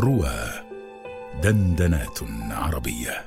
روى 0.00 0.50
دندنات 1.42 2.18
عربية. 2.50 3.24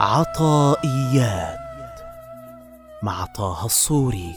عطائيات 0.00 1.58
مع 3.02 3.24
طه 3.24 3.66
الصوري 3.66 4.36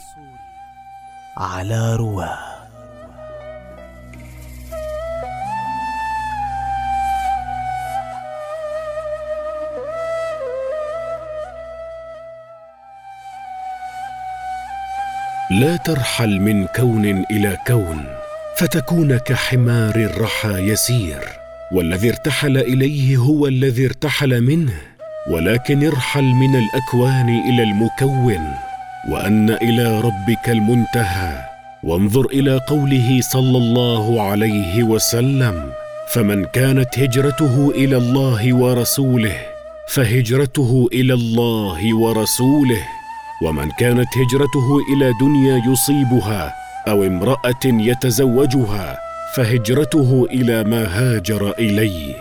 على 1.38 1.96
رواه. 1.96 2.55
لا 15.52 15.76
ترحل 15.78 16.40
من 16.40 16.66
كون 16.66 17.06
إلى 17.32 17.58
كون 17.68 18.04
فتكون 18.58 19.18
كحمار 19.18 19.96
الرحى 19.96 20.50
يسير 20.50 21.20
والذي 21.72 22.10
ارتحل 22.10 22.58
إليه 22.58 23.18
هو 23.18 23.48
الذي 23.48 23.86
ارتحل 23.86 24.42
منه 24.42 24.74
ولكن 25.30 25.88
ارحل 25.88 26.24
من 26.24 26.56
الأكوان 26.56 27.30
إلى 27.50 27.64
المكون 27.64 28.54
وأن 29.10 29.50
إلى 29.50 30.02
ربك 30.02 30.50
المنتهى 30.50 31.46
وانظر 31.84 32.26
إلى 32.26 32.58
قوله 32.58 33.22
صلى 33.22 33.58
الله 33.58 34.22
عليه 34.22 34.84
وسلم 34.84 35.72
فمن 36.10 36.46
كانت 36.46 37.00
هجرته 37.00 37.72
إلى 37.76 37.98
الله 37.98 38.54
ورسوله 38.56 39.38
فهجرته 39.88 40.90
إلى 40.94 41.14
الله 41.14 41.96
ورسوله 41.96 42.95
ومن 43.42 43.72
كانت 43.80 44.08
هجرته 44.18 44.80
إلى 44.94 45.14
دنيا 45.22 45.62
يصيبها 45.72 46.54
أو 46.88 47.04
امرأة 47.04 47.64
يتزوجها 47.66 48.98
فهجرته 49.36 50.28
إلى 50.32 50.64
ما 50.64 50.84
هاجر 50.86 51.52
إليه. 51.52 52.16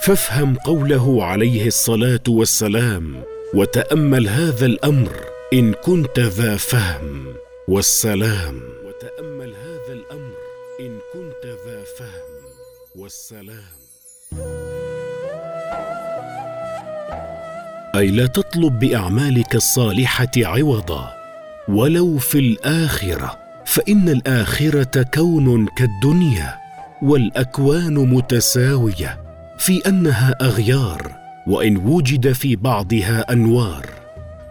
فافهم 0.00 0.54
قوله 0.54 1.24
عليه 1.24 1.66
الصلاة 1.66 2.22
والسلام 2.28 3.22
وتأمل 3.54 4.28
هذا 4.28 4.66
الأمر 4.66 5.12
إن 5.52 5.72
كنت 5.72 6.18
ذا 6.18 6.56
فهم. 6.56 7.34
والسلام 7.68 8.60
وتأمل 8.86 9.54
هذا 9.54 9.92
الأمر 9.92 10.36
إن 10.80 10.98
كنت 11.12 11.46
ذا 11.46 11.84
فهم. 11.98 12.38
والسلام 12.96 13.87
أي 17.98 18.10
لا 18.10 18.26
تطلب 18.26 18.78
بأعمالك 18.78 19.54
الصالحة 19.54 20.30
عوضا 20.36 21.12
ولو 21.68 22.18
في 22.18 22.38
الآخرة 22.38 23.38
فإن 23.66 24.08
الآخرة 24.08 25.02
كون 25.14 25.66
كالدنيا 25.66 26.54
والأكوان 27.02 27.94
متساوية 27.94 29.20
في 29.58 29.88
أنها 29.88 30.34
أغيار 30.40 31.12
وإن 31.46 31.76
وجد 31.76 32.32
في 32.32 32.56
بعضها 32.56 33.32
أنوار. 33.32 33.86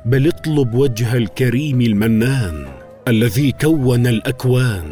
بل 0.06 0.28
اطلب 0.28 0.74
وجه 0.74 1.18
الكريم 1.18 1.82
المنان 1.82 2.66
الذي 3.08 3.52
كون 3.52 4.08
الأكوان 4.08 4.84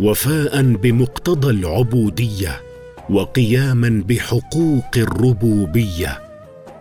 وفاء 0.00 0.62
بمقتضى 0.62 1.50
العبودية 1.50 2.60
وقياما 3.10 4.04
بحقوق 4.08 4.96
الربوبية. 4.96 6.31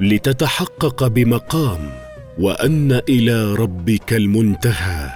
لتتحقق 0.02 1.08
بمقام 1.08 1.90
وأن 2.40 3.02
إلى 3.10 3.54
ربك 3.54 4.14
المنتهى. 4.14 5.10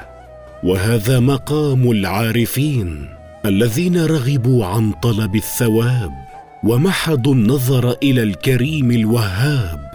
وهذا 0.63 1.19
مقام 1.19 1.91
العارفين 1.91 3.09
الذين 3.45 4.05
رغبوا 4.05 4.65
عن 4.65 4.91
طلب 4.91 5.35
الثواب 5.35 6.11
ومحضوا 6.63 7.33
النظر 7.33 7.95
إلى 8.03 8.23
الكريم 8.23 8.91
الوهاب. 8.91 9.91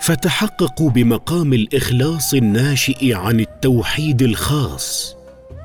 فتحققوا 0.00 0.90
بمقام 0.90 1.52
الإخلاص 1.52 2.34
الناشئ 2.34 3.14
عن 3.14 3.40
التوحيد 3.40 4.22
الخاص. 4.22 5.16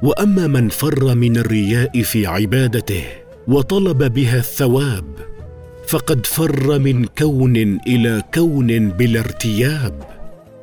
وأما 0.04 0.48
من 0.48 0.70
فر 0.70 1.16
من 1.16 1.38
الرياء 1.38 2.02
في 2.02 2.28
عبادته 2.28 3.04
وطلب 3.48 4.14
بها 4.14 4.38
الثواب 4.38 5.06
فقد 5.88 6.26
فر 6.26 6.80
من 6.80 7.06
كون 7.06 7.80
إلى 7.88 8.24
كون 8.34 8.90
بلا 8.90 9.20
ارتياب 9.20 10.04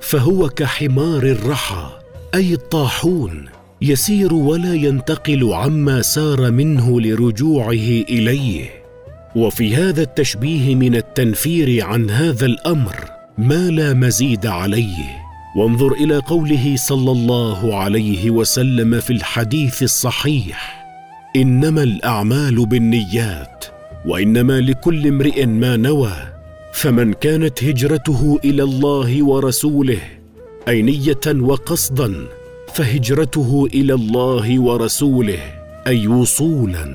فهو 0.00 0.48
كحمار 0.48 1.22
الرحى 1.22 1.90
أي 2.34 2.54
الطاحون 2.54 3.44
يسير 3.82 4.34
ولا 4.34 4.74
ينتقل 4.74 5.52
عما 5.52 6.02
سار 6.02 6.50
منه 6.50 7.00
لرجوعه 7.00 8.04
إليه. 8.10 8.70
وفي 9.36 9.76
هذا 9.76 10.02
التشبيه 10.02 10.74
من 10.74 10.96
التنفير 10.96 11.84
عن 11.84 12.10
هذا 12.10 12.46
الأمر 12.46 12.94
ما 13.38 13.70
لا 13.70 13.94
مزيد 13.94 14.46
عليه. 14.46 15.24
وانظر 15.56 15.92
إلى 15.92 16.18
قوله 16.18 16.76
صلى 16.76 17.10
الله 17.10 17.76
عليه 17.76 18.30
وسلم 18.30 19.00
في 19.00 19.12
الحديث 19.12 19.82
الصحيح 19.82 20.84
إنما 21.36 21.82
الأعمال 21.82 22.66
بالنيات. 22.66 23.73
وإنما 24.06 24.60
لكل 24.60 25.06
امرئ 25.06 25.46
ما 25.46 25.76
نوى 25.76 26.12
فمن 26.72 27.12
كانت 27.12 27.64
هجرته 27.64 28.40
إلى 28.44 28.62
الله 28.62 29.24
ورسوله 29.24 29.98
اي 30.68 30.82
نيه 30.82 31.26
وقصدا 31.26 32.14
فهجرته 32.74 33.68
إلى 33.74 33.94
الله 33.94 34.60
ورسوله 34.60 35.38
أي 35.86 36.06
وصولا. 36.06 36.94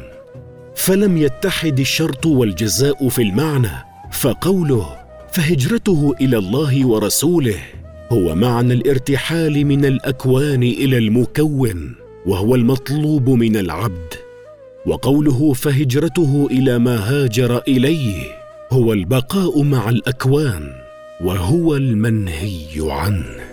فلم 0.76 1.18
يتحد 1.18 1.80
الشرط 1.80 2.26
والجزاء 2.26 3.10
في 3.10 3.22
المعنى 3.22 3.72
فقوله 4.12 4.86
فهجرته 5.32 6.16
إلى 6.22 6.38
الله 6.38 6.88
ورسوله 6.88 7.60
هو 8.12 8.36
معنى 8.36 8.74
الارتحال 8.74 9.66
من 9.66 9.86
الأكوان 9.86 10.64
إلى 10.64 10.98
المكون 10.98 11.96
وهو 12.26 12.56
المطلوب 12.56 13.30
من 13.30 13.58
العبد. 13.58 14.29
وقوله 14.90 15.54
فهجرته 15.54 16.48
إلى 16.52 16.80
ما 16.80 16.96
هاجر 16.98 17.58
إليه 17.68 18.24
هو 18.72 18.94
البقاء 18.94 19.64
مع 19.64 19.90
الأكوان 19.90 20.74
وهو 21.22 21.76
المنهي 21.76 22.68
عنه. 22.78 23.49